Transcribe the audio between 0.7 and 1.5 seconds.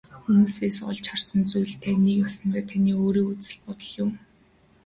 олж харсан